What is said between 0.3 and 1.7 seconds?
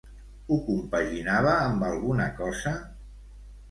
Ho compaginava